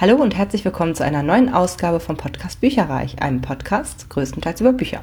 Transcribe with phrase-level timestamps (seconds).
[0.00, 4.72] Hallo und herzlich willkommen zu einer neuen Ausgabe vom Podcast Bücherreich, einem Podcast größtenteils über
[4.72, 5.02] Bücher.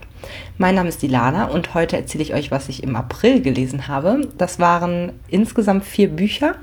[0.58, 4.30] Mein Name ist Dilana und heute erzähle ich euch, was ich im April gelesen habe.
[4.38, 6.56] Das waren insgesamt vier Bücher.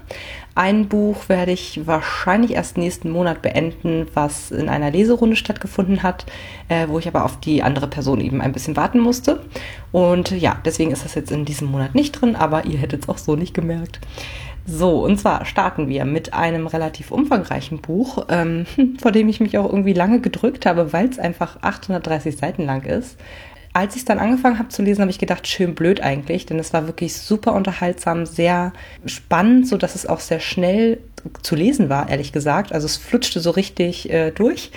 [0.55, 6.25] Ein Buch werde ich wahrscheinlich erst nächsten Monat beenden, was in einer Leserunde stattgefunden hat,
[6.69, 9.41] äh, wo ich aber auf die andere Person eben ein bisschen warten musste.
[9.93, 13.09] Und ja, deswegen ist das jetzt in diesem Monat nicht drin, aber ihr hättet es
[13.11, 14.01] auch so nicht gemerkt.
[14.65, 18.67] So, und zwar starten wir mit einem relativ umfangreichen Buch, ähm,
[19.01, 22.85] vor dem ich mich auch irgendwie lange gedrückt habe, weil es einfach 830 Seiten lang
[22.85, 23.19] ist.
[23.75, 26.59] Als ich es dann angefangen habe zu lesen, habe ich gedacht, schön blöd eigentlich, denn
[26.59, 28.75] es war wirklich super unterhaltsam, sehr
[29.07, 30.99] spannend, so dass es auch sehr schnell
[31.43, 32.73] zu lesen war, ehrlich gesagt.
[32.73, 34.73] Also es flutschte so richtig äh, durch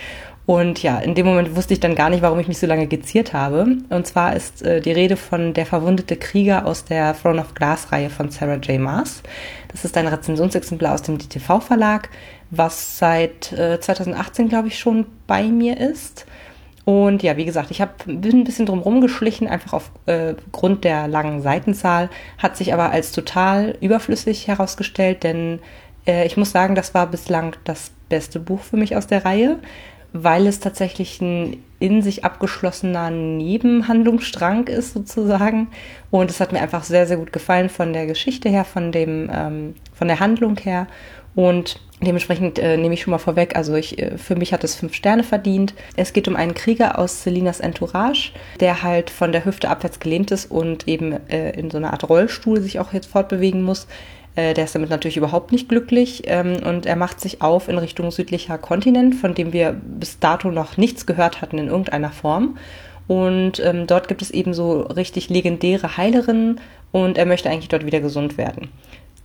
[0.45, 2.85] und ja, in dem Moment wusste ich dann gar nicht, warum ich mich so lange
[2.85, 3.77] geziert habe.
[3.89, 7.91] Und zwar ist äh, die Rede von Der verwundete Krieger aus der Throne of Glass
[7.91, 8.79] Reihe von Sarah J.
[8.79, 9.23] Maas.
[9.69, 12.09] Das ist ein Rezensionsexemplar aus dem DTV Verlag,
[12.51, 16.27] was seit äh, 2018, glaube ich, schon bei mir ist.
[16.85, 21.07] Und ja, wie gesagt, ich hab, bin ein bisschen drum rumgeschlichen, einfach aufgrund äh, der
[21.07, 25.59] langen Seitenzahl, hat sich aber als total überflüssig herausgestellt, denn
[26.05, 29.57] äh, ich muss sagen, das war bislang das beste Buch für mich aus der Reihe
[30.17, 35.67] weil es tatsächlich ein in sich abgeschlossener Nebenhandlungsstrang ist sozusagen.
[36.09, 39.29] Und es hat mir einfach sehr, sehr gut gefallen von der Geschichte her, von dem,
[39.31, 40.87] ähm, von der Handlung her.
[41.35, 44.75] Und dementsprechend äh, nehme ich schon mal vorweg, also ich, äh, für mich hat es
[44.75, 45.73] fünf Sterne verdient.
[45.97, 50.31] Es geht um einen Krieger aus Selinas Entourage, der halt von der Hüfte abwärts gelähmt
[50.31, 53.85] ist und eben äh, in so einer Art Rollstuhl sich auch jetzt fortbewegen muss.
[54.35, 57.77] Äh, der ist damit natürlich überhaupt nicht glücklich ähm, und er macht sich auf in
[57.77, 62.57] Richtung südlicher Kontinent, von dem wir bis dato noch nichts gehört hatten in irgendeiner Form.
[63.07, 66.59] Und ähm, dort gibt es eben so richtig legendäre Heilerinnen
[66.91, 68.69] und er möchte eigentlich dort wieder gesund werden.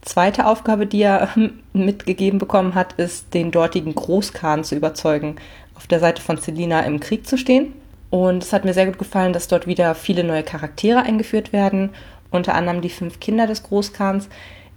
[0.03, 1.29] Zweite Aufgabe, die er
[1.73, 5.37] mitgegeben bekommen hat, ist, den dortigen Großkhan zu überzeugen,
[5.75, 7.73] auf der Seite von Selina im Krieg zu stehen.
[8.11, 11.91] Und es hat mir sehr gut gefallen, dass dort wieder viele neue Charaktere eingeführt werden,
[12.31, 14.29] unter anderem die fünf Kinder des Großkhans,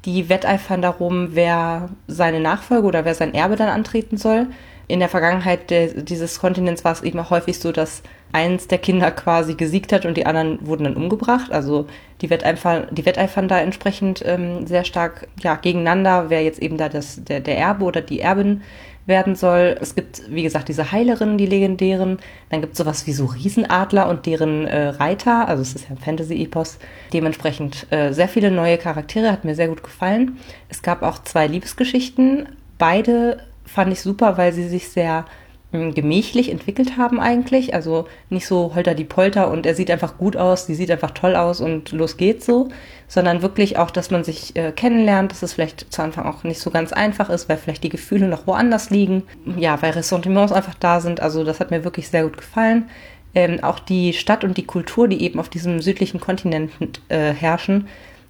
[0.05, 4.47] die wetteifern darum, wer seine Nachfolge oder wer sein Erbe dann antreten soll.
[4.87, 8.03] In der Vergangenheit de, dieses Kontinents war es eben auch häufig so, dass
[8.33, 11.51] eins der Kinder quasi gesiegt hat und die anderen wurden dann umgebracht.
[11.51, 11.87] Also
[12.21, 16.89] die wetteifern, die wetteifern da entsprechend ähm, sehr stark ja, gegeneinander, wer jetzt eben da
[16.89, 18.61] das, der, der Erbe oder die Erbin
[19.05, 19.77] werden soll.
[19.81, 22.19] Es gibt, wie gesagt, diese Heilerinnen, die legendären.
[22.49, 25.47] Dann gibt es sowas wie so Riesenadler und deren äh, Reiter.
[25.47, 26.79] Also es ist ja ein Fantasy-Epos.
[27.11, 30.37] Dementsprechend äh, sehr viele neue Charaktere, hat mir sehr gut gefallen.
[30.69, 32.47] Es gab auch zwei Liebesgeschichten.
[32.77, 35.25] Beide fand ich super, weil sie sich sehr
[35.73, 37.73] gemächlich entwickelt haben eigentlich.
[37.73, 41.11] Also nicht so holter die Polter und er sieht einfach gut aus, die sieht einfach
[41.11, 42.69] toll aus und los geht's so,
[43.07, 46.59] sondern wirklich auch, dass man sich äh, kennenlernt, dass es vielleicht zu Anfang auch nicht
[46.59, 49.23] so ganz einfach ist, weil vielleicht die Gefühle noch woanders liegen.
[49.57, 51.19] Ja, weil Ressentiments einfach da sind.
[51.19, 52.89] Also das hat mir wirklich sehr gut gefallen.
[53.35, 56.71] Ähm, auch die Stadt und die Kultur, die eben auf diesem südlichen Kontinent
[57.09, 57.87] äh, herrschen,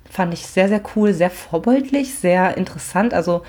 [0.09, 3.13] fand ich sehr, sehr cool, sehr vorbildlich, sehr interessant.
[3.13, 3.41] Also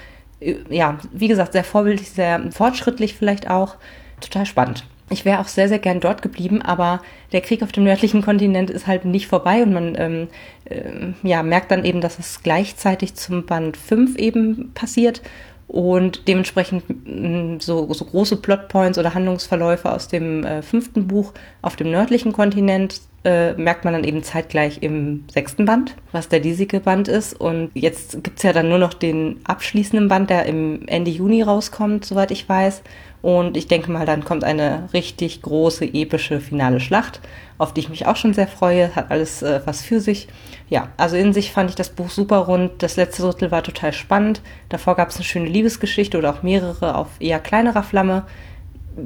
[0.69, 3.77] ja, wie gesagt, sehr vorbildlich, sehr fortschrittlich vielleicht auch.
[4.21, 4.85] Total spannend.
[5.11, 7.01] Ich wäre auch sehr, sehr gern dort geblieben, aber
[7.33, 10.29] der Krieg auf dem nördlichen Kontinent ist halt nicht vorbei und man ähm,
[10.65, 15.21] äh, ja, merkt dann eben, dass es gleichzeitig zum Band 5 eben passiert
[15.69, 21.77] und dementsprechend mm, so, so große Plotpoints oder Handlungsverläufe aus dem äh, fünften Buch auf
[21.77, 26.81] dem nördlichen Kontinent äh, merkt man dann eben zeitgleich im sechsten Band, was der diesige
[26.81, 27.39] Band ist.
[27.39, 32.05] Und jetzt gibt's ja dann nur noch den abschließenden Band, der im Ende Juni rauskommt,
[32.05, 32.83] soweit ich weiß.
[33.23, 37.21] Und ich denke mal, dann kommt eine richtig große, epische finale Schlacht,
[37.57, 38.95] auf die ich mich auch schon sehr freue.
[38.95, 40.29] Hat alles äh, was für sich.
[40.69, 42.83] Ja, also in sich fand ich das Buch super rund.
[42.83, 44.43] Das letzte Drittel war total spannend.
[44.69, 48.25] Davor gab es eine schöne Liebesgeschichte oder auch mehrere auf eher kleinerer Flamme.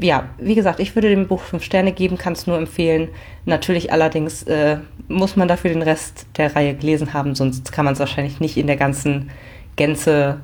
[0.00, 3.08] Ja, wie gesagt, ich würde dem Buch fünf Sterne geben, kann es nur empfehlen.
[3.46, 4.78] Natürlich allerdings äh,
[5.08, 8.58] muss man dafür den Rest der Reihe gelesen haben, sonst kann man es wahrscheinlich nicht
[8.58, 9.30] in der ganzen
[9.76, 10.40] Gänze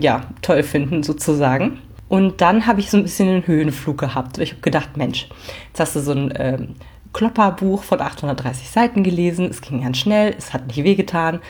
[0.00, 1.78] ja, toll finden, sozusagen.
[2.08, 4.38] Und dann habe ich so ein bisschen einen Höhenflug gehabt.
[4.38, 5.28] Ich habe gedacht, Mensch,
[5.68, 6.68] jetzt hast du so ein ähm,
[7.12, 9.46] Klopperbuch von 830 Seiten gelesen.
[9.50, 11.40] Es ging ganz schnell, es hat nicht wehgetan.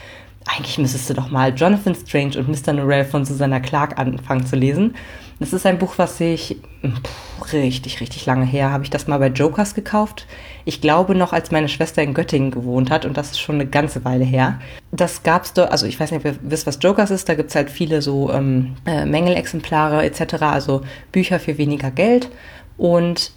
[0.47, 2.73] Eigentlich müsstest du doch mal Jonathan Strange und Mr.
[2.73, 4.95] Norrell von Susanna Clark anfangen zu lesen.
[5.43, 9.19] Das ist ein Buch, was ich pff, richtig, richtig lange her habe ich das mal
[9.19, 10.29] bei Jokers gekauft.
[10.65, 13.67] Ich glaube noch, als meine Schwester in Göttingen gewohnt hat und das ist schon eine
[13.67, 14.61] ganze Weile her.
[14.93, 17.29] Das gab's dort, also ich weiß nicht, ob ihr wisst, was Jokers ist.
[17.29, 22.29] Da gibt's halt viele so ähm, äh, Mängelexemplare etc., also Bücher für weniger Geld.
[22.77, 23.33] Und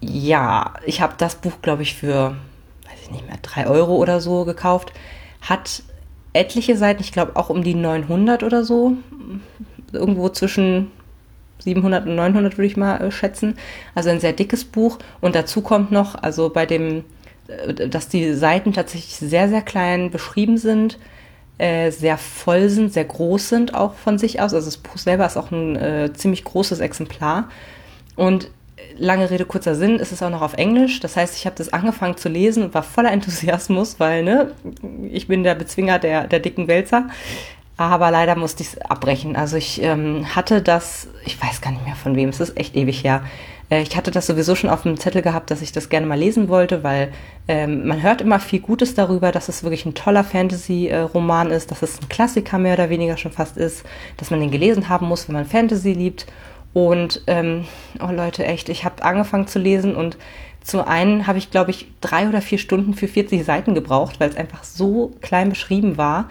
[0.00, 2.30] ja, ich habe das Buch, glaube ich, für,
[2.88, 4.94] weiß ich nicht mehr, drei Euro oder so gekauft.
[5.42, 5.82] Hat
[6.32, 8.94] etliche Seiten, ich glaube auch um die 900 oder so.
[9.92, 10.90] Irgendwo zwischen
[11.64, 13.56] 700 und 900 würde ich mal äh, schätzen.
[13.94, 14.98] Also ein sehr dickes Buch.
[15.20, 17.04] Und dazu kommt noch, also bei dem,
[17.48, 20.98] äh, dass die Seiten tatsächlich sehr, sehr klein beschrieben sind,
[21.58, 24.54] äh, sehr voll sind, sehr groß sind auch von sich aus.
[24.54, 27.48] Also das Buch selber ist auch ein ziemlich großes Exemplar.
[28.16, 28.50] Und
[28.98, 31.00] lange Rede, kurzer Sinn, ist es auch noch auf Englisch.
[31.00, 34.52] Das heißt, ich habe das angefangen zu lesen und war voller Enthusiasmus, weil ne,
[35.10, 37.08] ich bin der Bezwinger der, der dicken Wälzer.
[37.76, 39.34] Aber leider musste ich es abbrechen.
[39.34, 42.76] Also ich ähm, hatte das, ich weiß gar nicht mehr von wem, es ist echt
[42.76, 43.22] ewig her.
[43.70, 46.18] Äh, ich hatte das sowieso schon auf dem Zettel gehabt, dass ich das gerne mal
[46.18, 47.12] lesen wollte, weil
[47.48, 51.82] ähm, man hört immer viel Gutes darüber, dass es wirklich ein toller Fantasy-Roman ist, dass
[51.82, 53.84] es ein Klassiker mehr oder weniger schon fast ist,
[54.18, 56.26] dass man den gelesen haben muss, wenn man Fantasy liebt.
[56.74, 57.66] Und ähm,
[58.00, 60.16] oh Leute, echt, ich habe angefangen zu lesen und
[60.62, 64.30] zu einen habe ich, glaube ich, drei oder vier Stunden für 40 Seiten gebraucht, weil
[64.30, 66.28] es einfach so klein beschrieben war.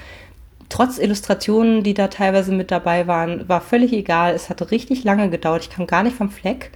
[0.71, 4.33] Trotz Illustrationen, die da teilweise mit dabei waren, war völlig egal.
[4.33, 5.63] Es hat richtig lange gedauert.
[5.63, 6.71] Ich kam gar nicht vom Fleck.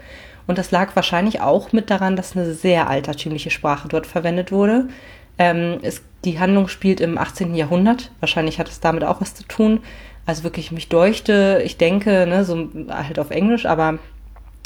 [0.48, 4.90] Und das lag wahrscheinlich auch mit daran, dass eine sehr altertümliche Sprache dort verwendet wurde.
[5.38, 7.56] Ähm, es, die Handlung spielt im 18.
[7.56, 8.12] Jahrhundert.
[8.20, 9.80] Wahrscheinlich hat es damit auch was zu tun.
[10.26, 14.00] Also wirklich mich deuchte, ich denke, ne, so halt auf Englisch, aber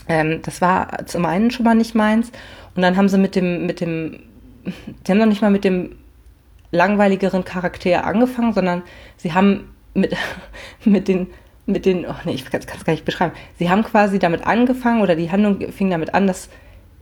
[0.07, 2.31] ähm, das war zum einen schon mal nicht meins.
[2.75, 4.21] Und dann haben sie mit dem, mit dem,
[4.65, 5.97] die haben noch nicht mal mit dem
[6.71, 8.83] langweiligeren Charakter angefangen, sondern
[9.17, 10.15] sie haben mit,
[10.85, 11.27] mit den,
[11.65, 13.33] mit den, oh nee, ich kann es gar nicht beschreiben.
[13.57, 16.49] Sie haben quasi damit angefangen oder die Handlung fing damit an, dass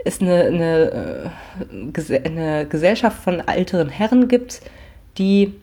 [0.03, 1.31] es eine, eine,
[1.95, 4.61] äh, eine Gesellschaft von älteren Herren gibt,
[5.17, 5.53] die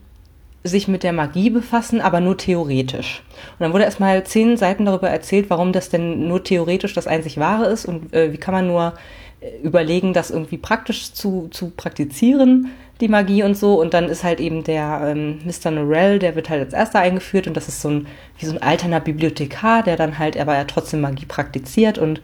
[0.65, 3.23] sich mit der Magie befassen, aber nur theoretisch.
[3.53, 7.39] Und dann wurde erstmal zehn Seiten darüber erzählt, warum das denn nur theoretisch das einzig
[7.39, 8.95] wahre ist und äh, wie kann man nur
[9.41, 13.81] äh, überlegen, das irgendwie praktisch zu, zu praktizieren, die Magie und so.
[13.81, 15.70] Und dann ist halt eben der ähm, Mr.
[15.70, 18.06] Norell, der wird halt als erster eingeführt und das ist so ein,
[18.38, 22.20] wie so ein alterner Bibliothekar, der dann halt aber ja trotzdem Magie praktiziert und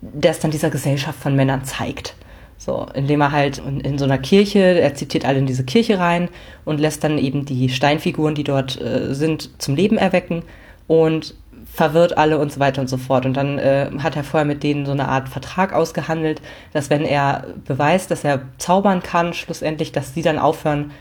[0.00, 2.14] der es dann dieser Gesellschaft von Männern zeigt.
[2.56, 6.28] So, indem er halt in so einer Kirche, er zitiert alle in diese Kirche rein
[6.64, 10.42] und lässt dann eben die Steinfiguren, die dort äh, sind, zum Leben erwecken
[10.86, 11.34] und
[11.72, 13.26] verwirrt alle und so weiter und so fort.
[13.26, 16.40] Und dann äh, hat er vorher mit denen so eine Art Vertrag ausgehandelt,
[16.72, 20.92] dass wenn er beweist, dass er zaubern kann, schlussendlich, dass sie dann aufhören,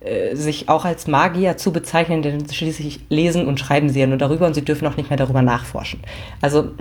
[0.00, 4.18] äh, sich auch als Magier zu bezeichnen, denn schließlich lesen und schreiben sie ja nur
[4.18, 6.00] darüber und sie dürfen auch nicht mehr darüber nachforschen.
[6.40, 6.72] Also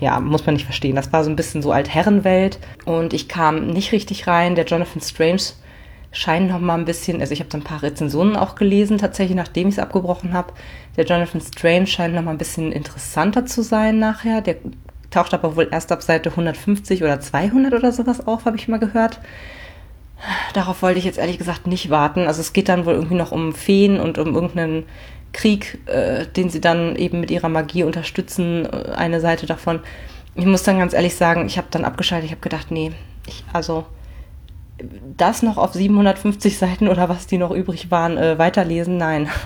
[0.00, 0.96] ja, muss man nicht verstehen.
[0.96, 4.54] Das war so ein bisschen so Altherrenwelt und ich kam nicht richtig rein.
[4.54, 5.42] Der Jonathan Strange
[6.12, 9.36] scheint noch mal ein bisschen, also ich habe so ein paar Rezensionen auch gelesen, tatsächlich,
[9.36, 10.52] nachdem ich es abgebrochen habe.
[10.96, 14.40] Der Jonathan Strange scheint noch mal ein bisschen interessanter zu sein nachher.
[14.40, 14.56] Der
[15.10, 18.78] taucht aber wohl erst ab Seite 150 oder 200 oder sowas auf, habe ich mal
[18.78, 19.20] gehört.
[20.52, 22.26] Darauf wollte ich jetzt ehrlich gesagt nicht warten.
[22.26, 24.84] Also es geht dann wohl irgendwie noch um Feen und um irgendeinen
[25.32, 29.80] Krieg, äh, den sie dann eben mit ihrer Magie unterstützen, äh, eine Seite davon.
[30.34, 32.92] Ich muss dann ganz ehrlich sagen, ich habe dann abgeschaltet, ich habe gedacht, nee,
[33.26, 33.86] ich, also
[35.16, 39.28] das noch auf 750 Seiten oder was die noch übrig waren, äh, weiterlesen, nein.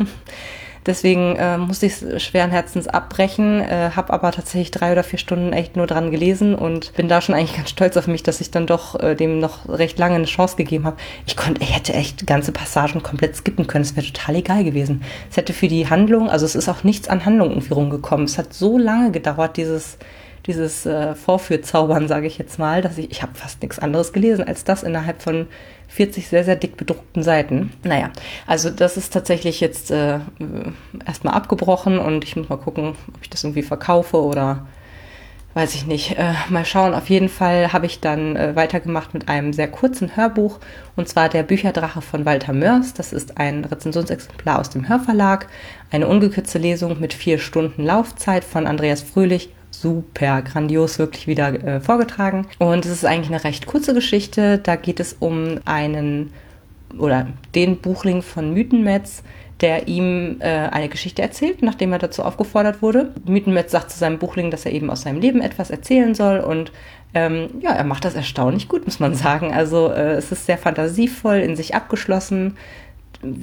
[0.87, 5.19] Deswegen äh, musste ich es schweren Herzens abbrechen, äh, habe aber tatsächlich drei oder vier
[5.19, 8.43] Stunden echt nur dran gelesen und bin da schon eigentlich ganz stolz auf mich, dass
[8.43, 10.99] ich dann doch äh, dem noch recht lange eine Chance gegeben habe.
[11.27, 13.85] Ich konnte, ich hätte echt ganze Passagen komplett skippen können.
[13.85, 15.03] Es wäre total egal gewesen.
[15.31, 18.27] Es hätte für die Handlung, also es ist auch nichts an Handlung irgendwie rumgekommen.
[18.27, 19.97] Es hat so lange gedauert, dieses
[20.47, 24.47] dieses äh, Vorführzaubern, sage ich jetzt mal, dass ich, ich habe fast nichts anderes gelesen
[24.47, 25.47] als das innerhalb von
[25.89, 27.73] 40 sehr, sehr dick bedruckten Seiten.
[27.83, 28.11] Naja,
[28.47, 30.19] also das ist tatsächlich jetzt äh,
[31.07, 34.67] erstmal abgebrochen und ich muss mal gucken, ob ich das irgendwie verkaufe oder
[35.55, 36.19] weiß ich nicht.
[36.19, 36.95] Äh, mal schauen.
[36.95, 40.59] Auf jeden Fall habe ich dann äh, weitergemacht mit einem sehr kurzen Hörbuch
[40.97, 42.93] und zwar der Bücherdrache von Walter Mörs.
[42.93, 45.47] Das ist ein Rezensionsexemplar aus dem Hörverlag,
[45.91, 49.51] eine ungekürzte Lesung mit vier Stunden Laufzeit von Andreas Fröhlich
[49.81, 52.47] super grandios wirklich wieder äh, vorgetragen.
[52.59, 54.59] Und es ist eigentlich eine recht kurze Geschichte.
[54.59, 56.33] Da geht es um einen
[56.99, 59.23] oder den Buchling von Mythenmetz,
[59.61, 63.13] der ihm äh, eine Geschichte erzählt, nachdem er dazu aufgefordert wurde.
[63.25, 66.73] Mythenmetz sagt zu seinem Buchling, dass er eben aus seinem Leben etwas erzählen soll und
[67.15, 69.53] ähm, ja, er macht das erstaunlich gut, muss man sagen.
[69.53, 72.57] Also äh, es ist sehr fantasievoll, in sich abgeschlossen,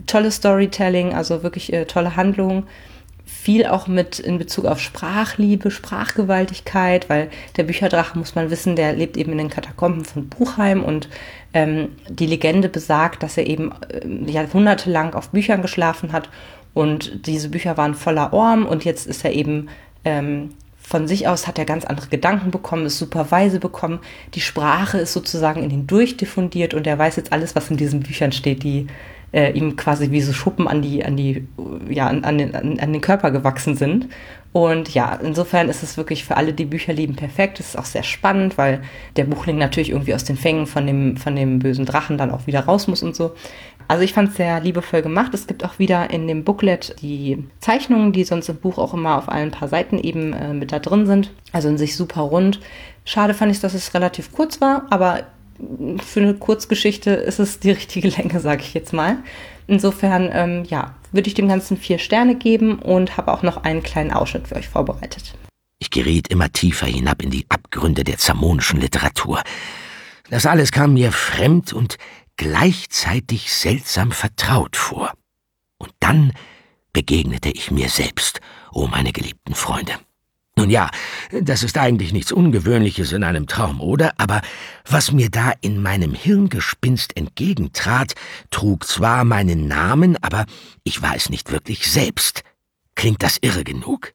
[0.07, 2.63] tolle Storytelling, also wirklich äh, tolle Handlung
[3.31, 8.93] viel auch mit in Bezug auf Sprachliebe, Sprachgewaltigkeit, weil der Bücherdrache, muss man wissen, der
[8.93, 11.09] lebt eben in den Katakomben von Buchheim und
[11.53, 16.29] ähm, die Legende besagt, dass er eben äh, jahrhundertelang auf Büchern geschlafen hat
[16.73, 19.69] und diese Bücher waren voller Orm und jetzt ist er eben
[20.05, 23.99] ähm, von sich aus hat er ganz andere Gedanken bekommen, ist super weise bekommen.
[24.33, 28.01] Die Sprache ist sozusagen in ihn durchdiffundiert und er weiß jetzt alles, was in diesen
[28.01, 28.63] Büchern steht.
[28.63, 28.87] Die
[29.33, 31.47] äh, ihm quasi wie so Schuppen an die, an die,
[31.89, 34.07] ja, an, an, den, an, den Körper gewachsen sind.
[34.53, 37.59] Und ja, insofern ist es wirklich für alle, die Bücher lieben, perfekt.
[37.61, 38.81] Es ist auch sehr spannend, weil
[39.15, 42.47] der Buchling natürlich irgendwie aus den Fängen von dem, von dem bösen Drachen dann auch
[42.47, 43.33] wieder raus muss und so.
[43.87, 45.33] Also ich fand es sehr liebevoll gemacht.
[45.33, 49.17] Es gibt auch wieder in dem Booklet die Zeichnungen, die sonst im Buch auch immer
[49.17, 51.31] auf allen paar Seiten eben äh, mit da drin sind.
[51.53, 52.59] Also in sich super rund.
[53.05, 55.23] Schade fand ich, dass es relativ kurz war, aber
[56.03, 59.17] für eine Kurzgeschichte ist es die richtige Länge, sage ich jetzt mal.
[59.67, 63.83] Insofern, ähm, ja, würde ich dem Ganzen vier Sterne geben und habe auch noch einen
[63.83, 65.35] kleinen Ausschnitt für euch vorbereitet.
[65.79, 69.41] Ich geriet immer tiefer hinab in die Abgründe der zamonischen Literatur.
[70.29, 71.97] Das alles kam mir fremd und
[72.37, 75.11] gleichzeitig seltsam vertraut vor.
[75.77, 76.33] Und dann
[76.93, 78.39] begegnete ich mir selbst,
[78.71, 79.93] o oh meine geliebten Freunde.
[80.57, 80.89] Nun ja,
[81.31, 84.13] das ist eigentlich nichts Ungewöhnliches in einem Traum, oder?
[84.17, 84.41] Aber
[84.85, 88.15] was mir da in meinem Hirngespinst entgegentrat,
[88.49, 90.45] trug zwar meinen Namen, aber
[90.83, 92.43] ich war es nicht wirklich selbst.
[92.95, 94.13] Klingt das irre genug?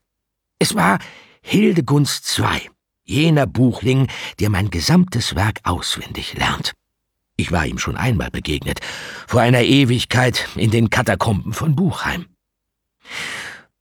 [0.59, 0.99] Es war
[1.41, 2.71] Hildegunst II,
[3.05, 6.75] jener Buchling, der mein gesamtes Werk auswendig lernt.
[7.37, 8.81] Ich war ihm schon einmal begegnet,
[9.27, 12.27] vor einer Ewigkeit in den Katakomben von Buchheim.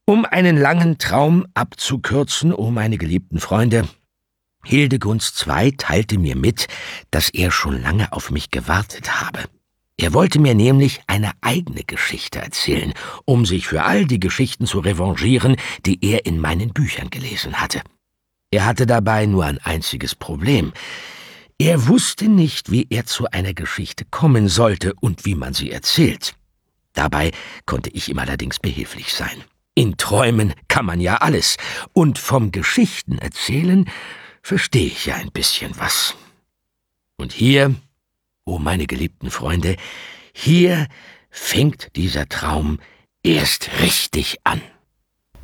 [0.08, 3.88] Um einen langen Traum abzukürzen, o oh meine geliebten Freunde,
[4.64, 6.68] Hildegunst II teilte mir mit,
[7.10, 9.46] dass er schon lange auf mich gewartet habe.
[9.98, 12.94] Er wollte mir nämlich eine eigene Geschichte erzählen,
[13.26, 15.56] um sich für all die Geschichten zu revanchieren,
[15.88, 17.82] die er in meinen Büchern gelesen hatte.
[18.52, 20.72] Er hatte dabei nur ein einziges Problem.
[21.58, 26.36] Er wusste nicht, wie er zu einer Geschichte kommen sollte und wie man sie erzählt.
[26.94, 27.32] Dabei
[27.66, 29.44] konnte ich ihm allerdings behilflich sein.
[29.77, 31.58] In Träumen kann man ja alles,
[31.91, 33.89] und vom Geschichten erzählen
[34.41, 36.15] verstehe ich ja ein bisschen was.
[37.17, 37.75] Und hier,
[38.46, 39.75] o oh meine geliebten Freunde,
[40.32, 40.88] hier
[41.29, 42.79] fängt dieser Traum
[43.22, 44.62] erst richtig an.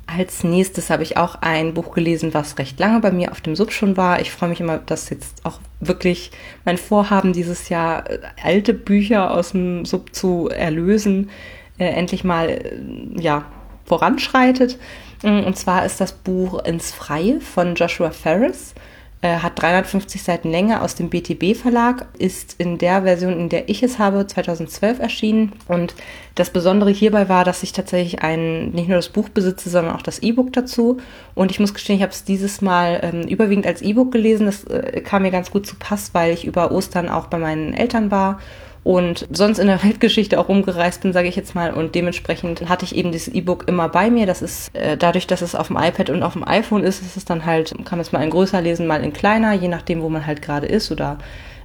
[0.07, 3.57] Als nächstes habe ich auch ein Buch gelesen, was recht lange bei mir auf dem
[3.57, 4.21] Sub schon war.
[4.21, 6.31] Ich freue mich immer, dass jetzt auch wirklich
[6.63, 11.29] mein Vorhaben dieses Jahr, äh, alte Bücher aus dem Sub zu erlösen,
[11.77, 13.45] äh, endlich mal, äh, ja,
[13.91, 14.79] voranschreitet.
[15.21, 18.73] Mm, und zwar ist das Buch Ins Freie von Joshua Ferris.
[19.19, 23.67] Er hat 350 Seiten Länge aus dem BTB Verlag, ist in der Version, in der
[23.69, 25.51] ich es habe, 2012 erschienen.
[25.67, 25.93] Und
[26.35, 30.01] das Besondere hierbei war, dass ich tatsächlich ein, nicht nur das Buch besitze, sondern auch
[30.01, 30.97] das E-Book dazu.
[31.35, 34.45] Und ich muss gestehen, ich habe es dieses Mal ähm, überwiegend als E-Book gelesen.
[34.45, 37.73] Das äh, kam mir ganz gut zu Pass, weil ich über Ostern auch bei meinen
[37.73, 38.39] Eltern war
[38.83, 41.71] und sonst in der Weltgeschichte auch rumgereist bin, sage ich jetzt mal.
[41.71, 44.25] Und dementsprechend hatte ich eben dieses E-Book immer bei mir.
[44.25, 47.15] Das ist äh, dadurch, dass es auf dem iPad und auf dem iPhone ist, ist
[47.15, 50.01] es dann halt, kann man es mal in größer lesen, mal in kleiner, je nachdem,
[50.01, 51.19] wo man halt gerade ist oder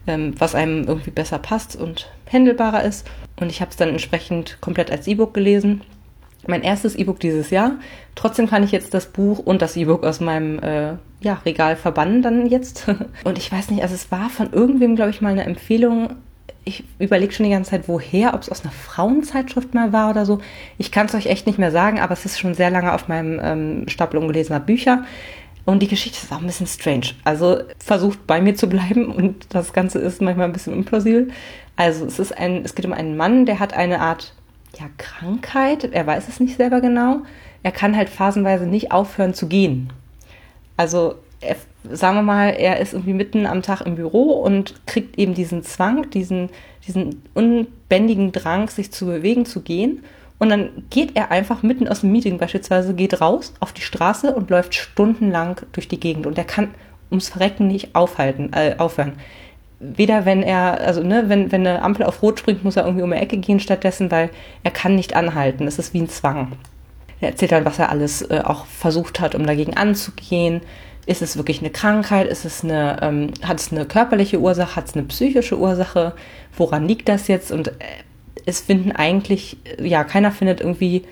[0.06, 3.08] ähm, was einem irgendwie besser passt und händelbarer ist.
[3.40, 5.80] Und ich habe es dann entsprechend komplett als E-Book gelesen.
[6.46, 7.76] Mein erstes E-Book dieses Jahr.
[8.14, 12.20] Trotzdem kann ich jetzt das Buch und das E-Book aus meinem äh, ja, Regal verbannen
[12.20, 12.87] dann jetzt.
[13.25, 16.11] und ich weiß nicht, also es war von irgendwem, glaube ich, mal eine Empfehlung
[16.66, 20.26] ich überlege schon die ganze Zeit, woher, ob es aus einer Frauenzeitschrift mal war oder
[20.26, 20.40] so.
[20.78, 23.06] Ich kann es euch echt nicht mehr sagen, aber es ist schon sehr lange auf
[23.06, 25.04] meinem ähm, Stapel ungelesener Bücher.
[25.64, 27.12] Und die Geschichte ist auch ein bisschen strange.
[27.23, 31.28] Also versucht bei mir zu bleiben und das Ganze ist manchmal ein bisschen implausibel.
[31.76, 34.35] Also es ist ein, es geht um einen Mann, der hat eine Art
[34.76, 35.85] ja, Krankheit.
[35.85, 37.20] Er weiß es nicht selber genau.
[37.62, 39.92] Er kann halt phasenweise nicht aufhören zu gehen.
[40.76, 41.57] Also er,
[41.90, 45.62] sagen wir mal, er ist irgendwie mitten am Tag im Büro und kriegt eben diesen
[45.62, 46.50] Zwang, diesen,
[46.87, 50.02] diesen unbändigen Drang, sich zu bewegen, zu gehen.
[50.38, 54.35] Und dann geht er einfach mitten aus dem Meeting beispielsweise, geht raus auf die Straße
[54.35, 56.26] und läuft stundenlang durch die Gegend.
[56.26, 56.75] Und er kann
[57.11, 59.14] ums Verrecken nicht aufhalten, äh, aufhören.
[59.78, 63.02] Weder wenn er, also ne, wenn, wenn eine Ampel auf Rot springt, muss er irgendwie
[63.02, 64.31] um die Ecke gehen stattdessen, weil
[64.62, 65.66] er kann nicht anhalten.
[65.66, 66.52] Es ist wie ein Zwang.
[67.21, 70.61] Er erzählt dann, was er alles äh, auch versucht hat, um dagegen anzugehen
[71.06, 72.26] ist es wirklich eine Krankheit?
[72.26, 74.76] Ist es eine, ähm, hat es eine körperliche Ursache?
[74.76, 76.12] Hat es eine psychische Ursache?
[76.56, 77.52] Woran liegt das jetzt?
[77.52, 77.72] Und äh,
[78.44, 81.04] es finden eigentlich, ja, keiner findet irgendwie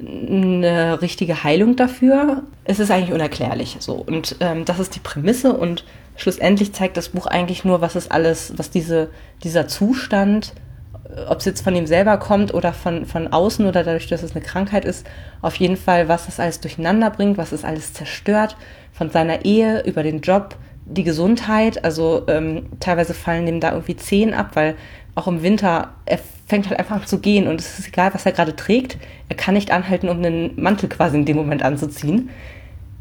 [0.00, 2.42] eine richtige Heilung dafür.
[2.64, 3.94] Es ist eigentlich unerklärlich so.
[3.94, 5.84] Und ähm, das ist die Prämisse und
[6.16, 9.10] schlussendlich zeigt das Buch eigentlich nur, was es alles, was diese,
[9.42, 10.54] dieser Zustand
[11.28, 14.32] ob es jetzt von ihm selber kommt oder von, von außen oder dadurch, dass es
[14.34, 15.06] eine Krankheit ist,
[15.42, 18.56] auf jeden Fall, was das alles durcheinander bringt, was es alles zerstört,
[18.92, 23.96] von seiner Ehe über den Job, die Gesundheit, also ähm, teilweise fallen ihm da irgendwie
[23.96, 24.76] Zehen ab, weil
[25.14, 28.26] auch im Winter, er fängt halt einfach an zu gehen und es ist egal, was
[28.26, 28.98] er gerade trägt,
[29.28, 32.30] er kann nicht anhalten, um einen Mantel quasi in dem Moment anzuziehen.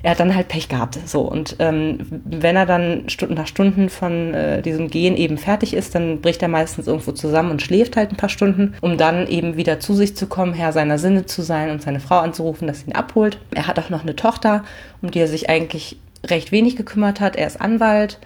[0.02, 0.98] Er hat dann halt Pech gehabt.
[1.06, 5.74] So, und ähm, wenn er dann Stunden nach Stunden von äh, diesem Gehen eben fertig
[5.74, 9.28] ist, dann bricht er meistens irgendwo zusammen und schläft halt ein paar Stunden, um dann
[9.28, 12.68] eben wieder zu sich zu kommen, Herr seiner Sinne zu sein und seine Frau anzurufen,
[12.68, 13.40] dass sie ihn abholt.
[13.52, 14.64] Er hat auch noch eine Tochter,
[15.02, 17.36] um die er sich eigentlich recht wenig gekümmert hat.
[17.36, 18.20] Er ist Anwalt.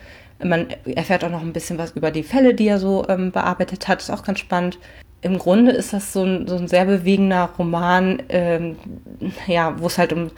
[0.43, 3.87] Man erfährt auch noch ein bisschen was über die Fälle, die er so ähm, bearbeitet
[3.87, 4.01] hat.
[4.01, 4.77] Ist auch ganz spannend.
[5.21, 8.75] Im Grunde ist das so ein, so ein sehr bewegender Roman, ähm,
[9.47, 10.31] ja, wo es halt um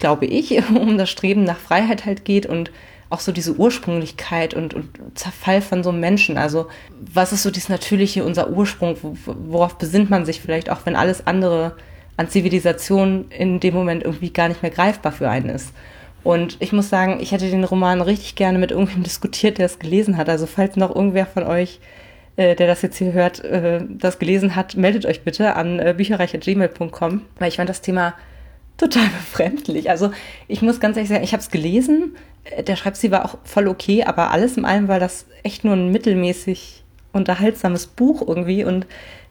[0.00, 2.70] glaube ich, um das Streben nach Freiheit halt geht und
[3.10, 6.38] auch so diese Ursprünglichkeit und, und Zerfall von so einem Menschen.
[6.38, 6.68] Also
[7.12, 8.96] was ist so dieses Natürliche, unser Ursprung?
[9.24, 11.76] Worauf besinnt man sich vielleicht auch, wenn alles andere
[12.16, 15.72] an Zivilisation in dem Moment irgendwie gar nicht mehr greifbar für einen ist?
[16.22, 19.78] Und ich muss sagen, ich hätte den Roman richtig gerne mit irgendjemandem diskutiert, der es
[19.78, 20.28] gelesen hat.
[20.28, 21.80] Also falls noch irgendwer von euch,
[22.36, 25.94] äh, der das jetzt hier hört, äh, das gelesen hat, meldet euch bitte an äh,
[25.96, 28.14] bücherreich.gmail.com, weil ich fand das Thema
[28.80, 29.90] total befremdlich.
[29.90, 30.10] Also
[30.48, 32.16] ich muss ganz ehrlich sagen, ich habe es gelesen,
[32.66, 35.90] der Schreibstil war auch voll okay, aber alles in allem war das echt nur ein
[35.92, 36.82] mittelmäßig
[37.12, 38.86] unterhaltsames Buch irgendwie und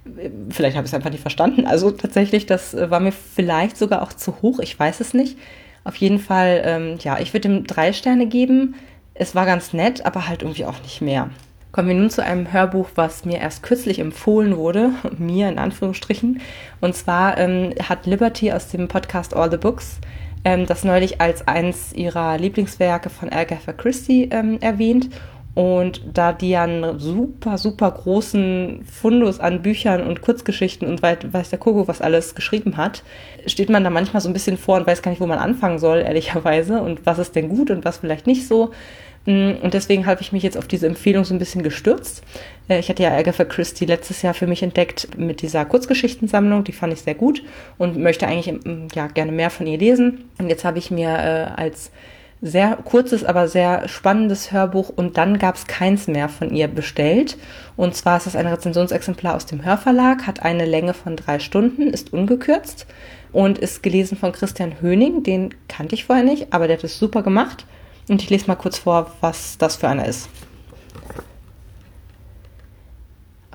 [0.06, 1.66] äh, vielleicht habe ich es einfach nicht verstanden.
[1.66, 5.38] Also tatsächlich, das äh, war mir vielleicht sogar auch zu hoch, ich weiß es nicht.
[5.84, 8.76] Auf jeden Fall, ähm, ja, ich würde ihm drei Sterne geben.
[9.14, 11.30] Es war ganz nett, aber halt irgendwie auch nicht mehr.
[11.72, 16.42] Kommen wir nun zu einem Hörbuch, was mir erst kürzlich empfohlen wurde, mir in Anführungsstrichen.
[16.82, 20.00] Und zwar ähm, hat Liberty aus dem Podcast All the Books
[20.46, 25.10] ähm, das neulich als eins ihrer Lieblingswerke von Agatha Christie ähm, erwähnt.
[25.60, 31.50] Und da die ja einen super, super großen Fundus an Büchern und Kurzgeschichten und weiß
[31.50, 33.04] der Kuckuck was alles geschrieben hat,
[33.46, 35.78] steht man da manchmal so ein bisschen vor und weiß gar nicht, wo man anfangen
[35.78, 36.82] soll, ehrlicherweise.
[36.82, 38.72] Und was ist denn gut und was vielleicht nicht so.
[39.26, 42.24] Mm, und deswegen habe ich mich jetzt auf diese Empfehlung so ein bisschen gestürzt.
[42.70, 46.64] Äh, ich hatte ja Agatha Christie letztes Jahr für mich entdeckt mit dieser Kurzgeschichtensammlung.
[46.64, 47.44] Die fand ich sehr gut
[47.78, 50.30] und möchte eigentlich mm, ja, gerne mehr von ihr lesen.
[50.38, 51.92] Und jetzt habe ich mir äh, als
[52.42, 57.38] sehr kurzes, aber sehr spannendes Hörbuch und dann gab es keins mehr von ihr bestellt.
[57.76, 61.88] Und zwar ist es ein Rezensionsexemplar aus dem Hörverlag, hat eine Länge von drei Stunden,
[61.88, 62.88] ist ungekürzt
[63.32, 65.24] und ist gelesen von Christian Höning.
[65.24, 67.66] Den kannte ich vorher nicht, aber der hat es super gemacht.
[68.08, 70.30] Und ich lese mal kurz vor, was das für einer ist.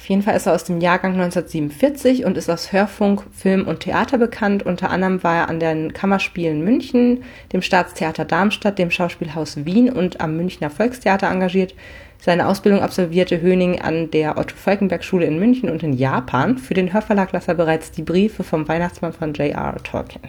[0.04, 3.80] Auf jeden Fall ist er aus dem Jahrgang 1947 und ist aus Hörfunk, Film und
[3.80, 4.62] Theater bekannt.
[4.62, 10.20] Unter anderem war er an den Kammerspielen München, dem Staatstheater Darmstadt, dem Schauspielhaus Wien und
[10.20, 11.74] am Münchner Volkstheater engagiert.
[12.18, 16.58] Seine Ausbildung absolvierte Höning an der Otto-Falkenberg-Schule in München und in Japan.
[16.58, 19.82] Für den Hörverlag las er bereits die Briefe vom Weihnachtsmann von J.R.
[19.84, 20.20] Tolkien.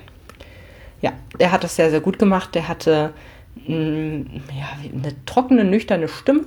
[1.02, 2.56] Ja, er hat das sehr, sehr gut gemacht.
[2.56, 3.12] Der hatte
[3.68, 6.44] Mm, ja, eine trockene, nüchterne Stimme,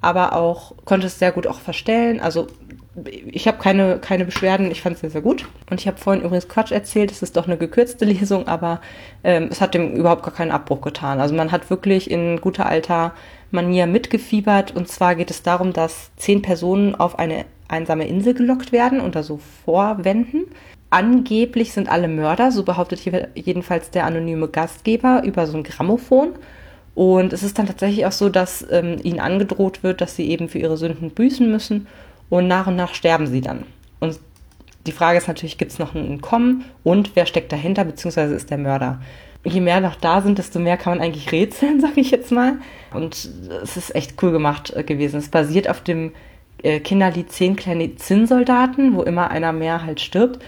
[0.00, 2.20] aber auch konnte es sehr gut auch verstellen.
[2.20, 2.46] Also
[3.04, 5.46] ich habe keine, keine Beschwerden, ich fand es sehr, sehr gut.
[5.70, 8.80] Und ich habe vorhin übrigens Quatsch erzählt, es ist doch eine gekürzte Lesung, aber
[9.24, 11.20] ähm, es hat dem überhaupt gar keinen Abbruch getan.
[11.20, 13.12] Also man hat wirklich in guter alter
[13.50, 14.74] Manier mitgefiebert.
[14.74, 19.22] Und zwar geht es darum, dass zehn Personen auf eine einsame Insel gelockt werden unter
[19.22, 20.46] so Vorwänden
[20.90, 26.34] angeblich sind alle Mörder, so behauptet hier jedenfalls der anonyme Gastgeber über so ein Grammophon.
[27.00, 30.50] Und es ist dann tatsächlich auch so, dass ähm, ihnen angedroht wird, dass sie eben
[30.50, 31.86] für ihre Sünden büßen müssen
[32.28, 33.64] und nach und nach sterben sie dann.
[34.00, 34.20] Und
[34.86, 38.50] die Frage ist natürlich, gibt es noch ein Entkommen und wer steckt dahinter, beziehungsweise ist
[38.50, 39.00] der Mörder.
[39.44, 42.58] Je mehr noch da sind, desto mehr kann man eigentlich rätseln, sage ich jetzt mal.
[42.92, 43.30] Und
[43.62, 45.20] es ist echt cool gemacht äh, gewesen.
[45.20, 46.12] Es basiert auf dem
[46.62, 50.44] äh, Kinderlied Zehn kleine Zinnsoldaten, wo immer einer mehr halt stirbt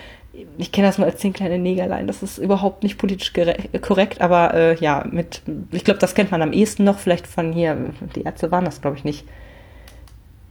[0.58, 2.06] ich kenne das nur als zehn kleine Negerlein.
[2.06, 3.32] Das ist überhaupt nicht politisch
[3.80, 7.52] korrekt, aber äh, ja, mit, ich glaube, das kennt man am ehesten noch, vielleicht von
[7.52, 7.76] hier,
[8.14, 9.26] die Ärzte waren das, glaube ich, nicht.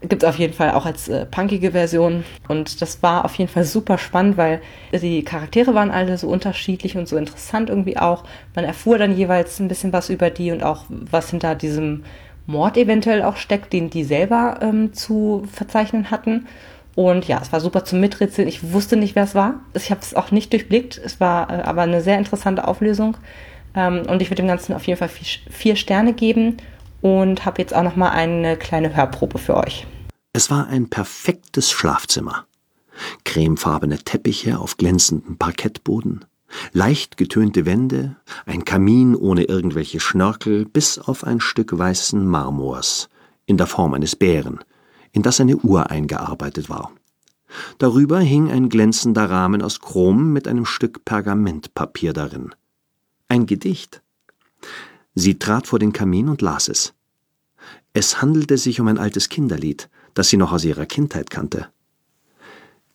[0.01, 2.23] Gibt es auf jeden Fall auch als äh, punkige Version.
[2.47, 6.97] Und das war auf jeden Fall super spannend, weil die Charaktere waren alle so unterschiedlich
[6.97, 8.23] und so interessant irgendwie auch.
[8.55, 12.03] Man erfuhr dann jeweils ein bisschen was über die und auch, was hinter diesem
[12.47, 16.47] Mord eventuell auch steckt, den die selber ähm, zu verzeichnen hatten.
[16.95, 18.47] Und ja, es war super zum Miträtseln.
[18.47, 19.61] Ich wusste nicht, wer es war.
[19.73, 20.97] Ich habe es auch nicht durchblickt.
[20.97, 23.17] Es war äh, aber eine sehr interessante Auflösung.
[23.75, 26.57] Ähm, und ich würde dem Ganzen auf jeden Fall vier, vier Sterne geben
[27.01, 29.87] und habe jetzt auch noch mal eine kleine Hörprobe für euch.
[30.33, 32.45] Es war ein perfektes Schlafzimmer.
[33.23, 36.25] Cremefarbene Teppiche auf glänzendem Parkettboden,
[36.73, 43.09] leicht getönte Wände, ein Kamin ohne irgendwelche Schnörkel, bis auf ein Stück weißen Marmors
[43.45, 44.59] in der Form eines Bären,
[45.11, 46.91] in das eine Uhr eingearbeitet war.
[47.77, 52.51] Darüber hing ein glänzender Rahmen aus Chrom mit einem Stück Pergamentpapier darin.
[53.27, 54.01] Ein Gedicht.
[55.15, 56.93] Sie trat vor den Kamin und las es.
[57.93, 61.67] Es handelte sich um ein altes Kinderlied, das sie noch aus ihrer Kindheit kannte.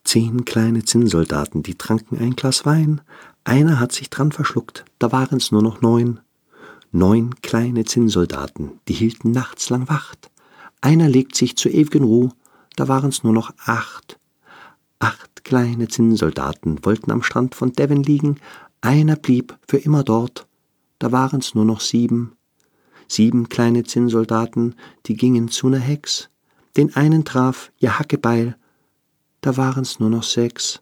[0.03, 3.01] Zehn kleine Zinnsoldaten, die tranken ein Glas Wein.
[3.43, 6.21] Einer hat sich dran verschluckt, da waren's nur noch neun.
[6.91, 10.31] Neun kleine Zinnsoldaten, die hielten nachts lang Wacht.
[10.81, 12.29] Einer legt sich zur ewigen Ruhe,
[12.75, 14.19] da waren's nur noch acht.
[14.99, 18.39] Acht kleine Zinnsoldaten wollten am Strand von Devon liegen,
[18.81, 20.47] einer blieb für immer dort,
[20.99, 22.33] da waren's nur noch sieben.
[23.07, 26.29] Sieben kleine Zinnsoldaten, die gingen zu ner Hex,
[26.75, 28.57] den einen traf ihr Hackebeil,
[29.41, 30.81] da waren's nur noch sechs.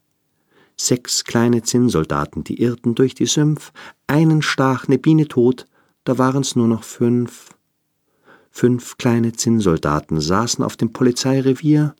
[0.77, 3.71] Sechs kleine Zinnsoldaten, die irrten durch die Sümpf,
[4.08, 5.67] einen stach ne Biene tot,
[6.03, 7.54] da waren's nur noch fünf.
[8.57, 11.93] Fünf kleine Zinnsoldaten saßen auf dem Polizeirevier,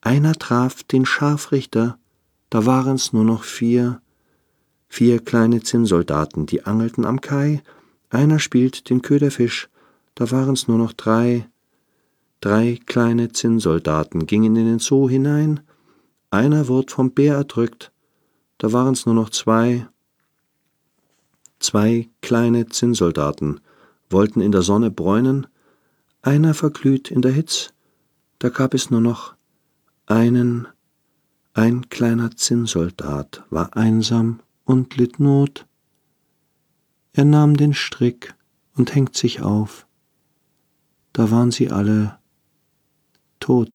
[0.00, 1.98] einer traf den Scharfrichter,
[2.50, 4.00] da waren's nur noch vier.
[4.86, 7.64] Vier kleine Zinnsoldaten, die angelten am Kai,
[8.10, 9.68] einer spielt den Köderfisch,
[10.14, 11.48] da waren's nur noch drei.
[12.40, 15.58] Drei kleine Zinnsoldaten gingen in den Zoo hinein,
[16.30, 17.90] einer wurd vom Bär erdrückt,
[18.58, 19.88] da waren's nur noch zwei.
[21.58, 23.58] Zwei kleine Zinnsoldaten
[24.10, 25.48] wollten in der Sonne bräunen,
[26.22, 27.72] einer verglüht in der Hitz,
[28.38, 29.34] da gab es nur noch
[30.06, 30.68] einen,
[31.54, 35.66] ein kleiner Zinnsoldat war einsam und litt Not.
[37.12, 38.34] Er nahm den Strick
[38.76, 39.86] und hängt sich auf.
[41.12, 42.18] Da waren sie alle
[43.40, 43.70] tot.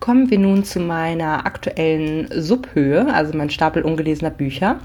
[0.00, 4.80] Kommen wir nun zu meiner aktuellen Subhöhe, also mein Stapel ungelesener Bücher.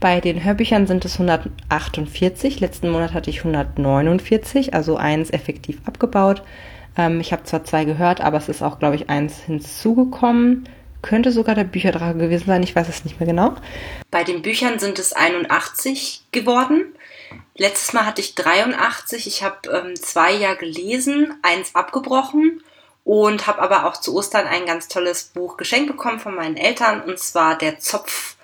[0.00, 2.60] Bei den Hörbüchern sind es 148.
[2.60, 6.42] Letzten Monat hatte ich 149, also eins effektiv abgebaut.
[6.96, 10.68] Ähm, ich habe zwar zwei gehört, aber es ist auch, glaube ich, eins hinzugekommen.
[11.02, 13.54] Könnte sogar der Bücherdrache gewesen sein, ich weiß es nicht mehr genau.
[14.10, 16.94] Bei den Büchern sind es 81 geworden.
[17.56, 19.26] Letztes Mal hatte ich 83.
[19.26, 22.62] Ich habe ähm, zwei Jahre gelesen, eins abgebrochen
[23.04, 27.02] und habe aber auch zu Ostern ein ganz tolles Buch geschenkt bekommen von meinen Eltern
[27.02, 28.36] und zwar Der Zopf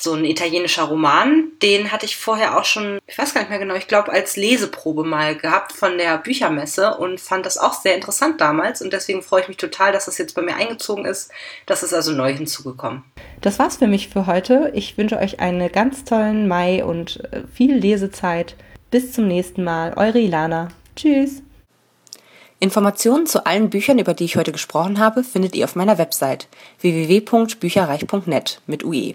[0.00, 1.52] so ein italienischer Roman.
[1.62, 4.36] Den hatte ich vorher auch schon, ich weiß gar nicht mehr genau, ich glaube als
[4.36, 9.22] Leseprobe mal gehabt von der Büchermesse und fand das auch sehr interessant damals und deswegen
[9.22, 11.30] freue ich mich total, dass das jetzt bei mir eingezogen ist.
[11.64, 13.04] Das ist also neu hinzugekommen.
[13.40, 14.70] Das war's für mich für heute.
[14.74, 18.54] Ich wünsche euch einen ganz tollen Mai und äh, viel Lesezeit.
[18.90, 19.94] Bis zum nächsten Mal.
[19.96, 20.68] Eure Ilana.
[20.94, 21.42] Tschüss.
[22.58, 26.48] Informationen zu allen Büchern, über die ich heute gesprochen habe, findet ihr auf meiner Website
[26.80, 29.14] www.bücherreich.net mit UE.